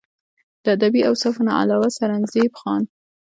د 0.63 0.65
ادبي 0.75 1.01
اوصافو 1.09 1.41
نه 1.47 1.53
علاوه 1.61 1.87
سرنزېب 1.97 2.51
خان 2.59 2.83